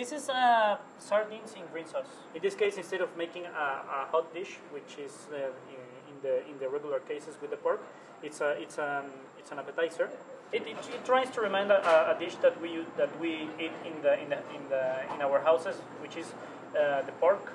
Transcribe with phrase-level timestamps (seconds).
[0.00, 2.06] This is uh, sardines in green sauce.
[2.34, 6.16] In this case, instead of making a, a hot dish, which is uh, in, in
[6.22, 7.82] the in the regular cases with the pork,
[8.22, 9.04] it's a it's an
[9.38, 10.08] it's an appetizer.
[10.52, 14.00] It, it, it tries to remind a, a dish that we that we eat in
[14.00, 14.84] the in the in the
[15.14, 17.52] in our houses, which is uh, the pork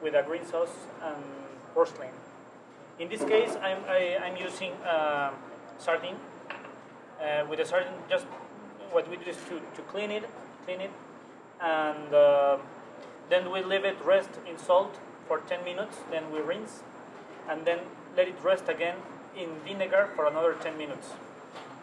[0.00, 1.24] with a green sauce and
[1.74, 2.14] purslane.
[3.00, 5.32] In this case, I'm I, I'm using uh,
[5.78, 6.18] sardine.
[7.20, 8.26] Uh, with the sardine, just
[8.92, 10.24] what we do is to, to clean it,
[10.64, 10.90] clean it,
[11.62, 12.58] and uh,
[13.28, 15.98] then we leave it rest in salt for 10 minutes.
[16.10, 16.82] Then we rinse,
[17.48, 17.80] and then
[18.16, 18.96] let it rest again
[19.36, 21.10] in vinegar for another 10 minutes.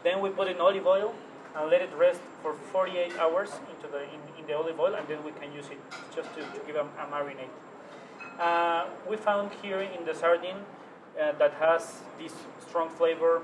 [0.03, 1.15] Then we put in olive oil
[1.55, 5.07] and let it rest for 48 hours into the in, in the olive oil, and
[5.07, 5.79] then we can use it
[6.15, 7.49] just to, to give a, a marinade.
[8.39, 10.61] Uh, we found here in the sardine
[11.19, 12.33] uh, that has this
[12.67, 13.41] strong flavor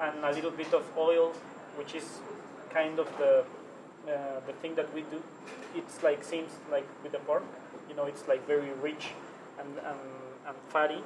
[0.00, 1.32] and a little bit of oil,
[1.76, 2.18] which is
[2.70, 3.44] kind of the
[4.08, 5.22] uh, the thing that we do.
[5.74, 7.44] It's like seems like with the pork,
[7.88, 9.08] you know, it's like very rich
[9.58, 9.98] and and,
[10.46, 11.02] and fatty.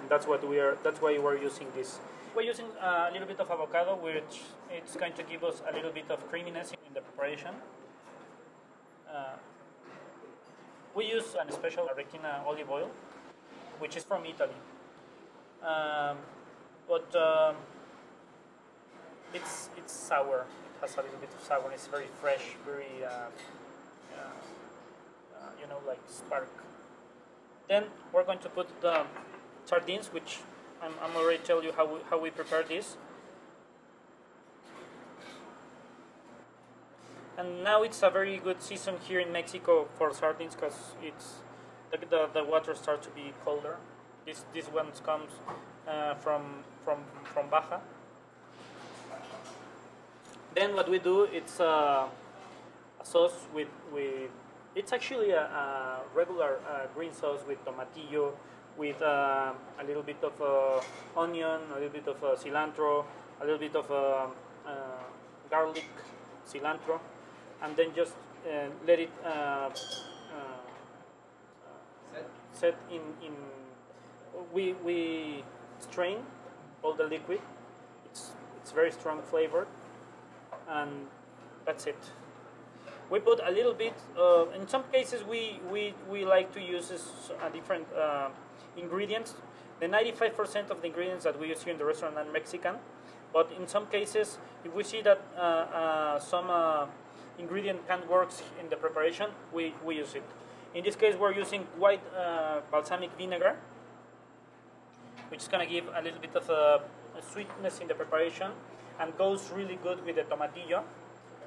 [0.00, 0.76] And that's what we are.
[0.82, 1.98] That's why we're using this.
[2.34, 5.90] We're using a little bit of avocado, which it's going to give us a little
[5.90, 7.54] bit of creaminess in the preparation.
[9.12, 9.36] Uh,
[10.94, 12.90] we use a special Arbequina olive oil,
[13.78, 14.54] which is from Italy.
[15.62, 16.18] Um,
[16.86, 17.56] but um,
[19.34, 20.46] it's it's sour.
[20.80, 21.70] Has a little bit of sour.
[21.72, 24.20] It's very fresh, very uh, uh,
[25.34, 26.48] uh, you know like spark.
[27.68, 29.04] Then we're going to put the
[29.64, 30.38] sardines, which
[30.82, 32.96] I'm, I'm already tell you how we, how we prepare this.
[37.36, 41.34] And now it's a very good season here in Mexico for sardines because it's
[41.90, 43.76] the, the, the water starts to be colder.
[44.26, 45.30] This this one comes
[45.86, 47.80] uh, from from from Baja.
[50.58, 52.08] Then what we do it's uh,
[53.00, 54.28] a sauce with with
[54.74, 58.32] it's actually a, a regular uh, green sauce with tomatillo,
[58.76, 63.04] with uh, a little bit of uh, onion, a little bit of uh, cilantro,
[63.40, 64.26] a little bit of uh,
[65.48, 65.86] garlic,
[66.44, 66.98] cilantro,
[67.62, 68.14] and then just
[68.84, 69.70] let it uh,
[72.52, 73.34] set in in.
[74.52, 75.44] We we
[75.78, 76.18] strain
[76.82, 77.40] all the liquid.
[78.06, 79.68] It's it's very strong flavored,
[80.68, 81.06] and
[81.64, 81.98] that's it.
[83.10, 83.94] We put a little bit.
[84.18, 88.28] Uh, in some cases, we, we, we like to use this, uh, different uh,
[88.76, 89.34] ingredients.
[89.80, 92.76] The 95% of the ingredients that we use here in the restaurant are Mexican,
[93.32, 96.86] but in some cases, if we see that uh, uh, some uh,
[97.38, 98.30] ingredient can work
[98.60, 100.24] in the preparation, we, we use it.
[100.74, 102.02] In this case, we're using white
[102.70, 103.56] balsamic vinegar,
[105.30, 106.82] which is going to give a little bit of a,
[107.16, 108.50] a sweetness in the preparation
[109.00, 110.82] and goes really good with the tomatillo.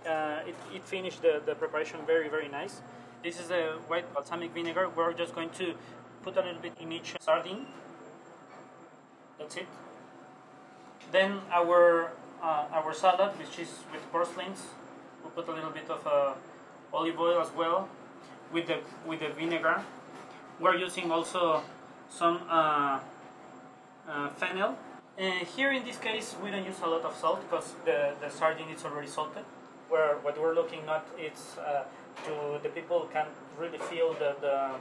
[0.06, 2.82] Uh, it, it finished the, the preparation very, very nice.
[3.24, 4.90] This is the white balsamic vinegar.
[4.90, 5.76] We're just going to
[6.24, 7.68] put a little bit in each sardine.
[9.38, 9.68] That's it.
[11.12, 14.62] Then our uh, our salad, which is with purslanes,
[15.24, 16.34] we put a little bit of uh,
[16.94, 17.88] olive oil as well
[18.52, 19.84] with the with the vinegar.
[20.60, 21.62] We're using also
[22.10, 23.00] some uh,
[24.08, 24.78] uh, fennel.
[25.22, 28.30] Uh, here in this case, we don't use a lot of salt because the, the
[28.32, 29.44] sardine is already salted.
[29.88, 31.84] Where what we're looking at it's uh,
[32.26, 34.72] to the people can really feel the the,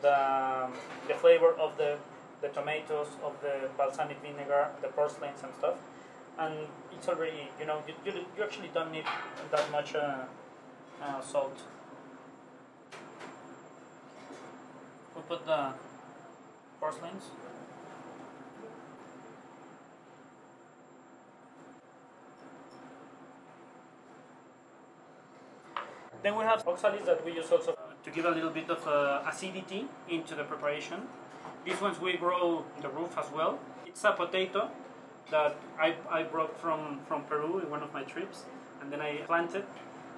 [0.00, 0.68] the,
[1.06, 1.98] the flavor of the,
[2.40, 5.74] the tomatoes, of the balsamic vinegar, the purslanes and stuff.
[6.38, 6.54] And
[6.96, 9.04] it's already, you know, you, you, you actually don't need
[9.50, 10.24] that much uh,
[11.02, 11.60] uh, salt.
[15.14, 15.74] We put the
[16.80, 17.24] purslanes.
[26.24, 29.22] Then we have oxalis that we use also to give a little bit of uh,
[29.28, 31.02] acidity into the preparation.
[31.66, 33.58] These ones we grow in the roof as well.
[33.84, 34.70] It's a potato
[35.30, 38.44] that I, I brought from, from Peru in one of my trips,
[38.80, 39.66] and then I planted.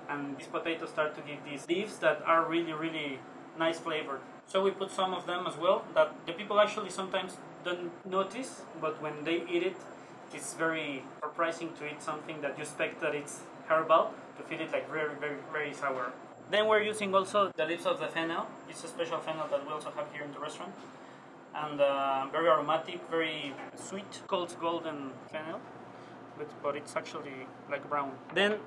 [0.08, 3.18] And these potatoes start to give these leaves that are really, really
[3.58, 4.20] nice flavored.
[4.46, 8.62] So we put some of them as well that the people actually sometimes don't notice,
[8.80, 9.76] but when they eat it,
[10.34, 14.72] it's very surprising to eat something that you expect that it's herbal to feel it
[14.72, 16.12] like very, very, very sour.
[16.50, 18.46] Then we're using also the leaves of the fennel.
[18.68, 20.72] It's a special fennel that we also have here in the restaurant.
[21.54, 25.60] And uh, very aromatic, very sweet, called golden fennel,
[26.36, 28.12] but, but it's actually like brown.
[28.34, 28.58] Then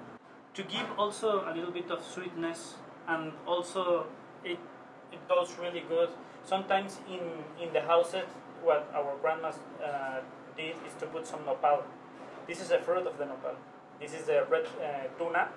[0.56, 2.76] to give also a little bit of sweetness
[3.08, 4.08] and also
[4.44, 4.58] it,
[5.12, 6.10] it goes really good.
[6.44, 7.20] Sometimes in,
[7.64, 8.26] in the houses,
[8.64, 10.22] what our grandmas uh,
[10.60, 11.84] did is to put some nopal.
[12.48, 13.56] This is a fruit of the nopal.
[14.00, 15.48] This is the red uh, tuna.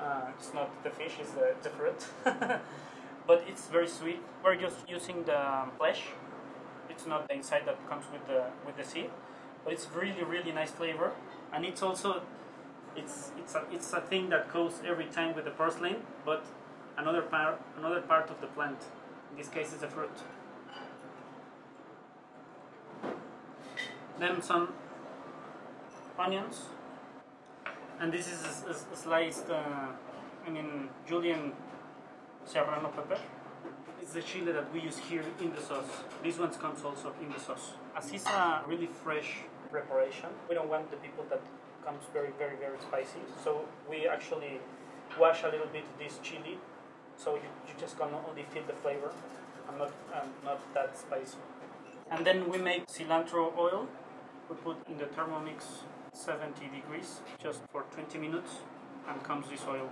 [0.00, 2.00] Uh, it's not the fish, it's the, the fruit.
[3.26, 4.20] but it's very sweet.
[4.44, 5.40] We're just using the
[5.78, 6.02] flesh.
[6.90, 9.10] It's not the inside that comes with the with the seed,
[9.64, 11.12] but it's really really nice flavor,
[11.52, 12.22] and it's also
[12.96, 16.44] it's it's a, it's a thing that goes every time with the purslane, but
[16.98, 18.80] another part another part of the plant.
[19.30, 20.16] In this case, is the fruit.
[24.22, 24.68] Then some
[26.16, 26.66] onions,
[27.98, 29.88] and this is a, a sliced, uh,
[30.46, 31.50] I mean, julienne
[32.44, 33.18] serrano pepper.
[34.00, 36.04] It's the chili that we use here in the sauce.
[36.22, 37.72] This one comes also in the sauce.
[37.96, 39.38] As it's a really fresh
[39.72, 41.42] preparation, we don't want the people that
[41.84, 43.22] comes very, very, very spicy.
[43.42, 44.60] So we actually
[45.18, 46.58] wash a little bit this chili,
[47.16, 49.10] so you, you just gonna only feel the flavor,
[49.68, 51.38] and not and not that spicy.
[52.08, 53.88] And then we make cilantro oil.
[54.48, 55.64] We put in the Thermomix
[56.12, 58.50] 70 degrees just for 20 minutes,
[59.08, 59.88] and comes this oil.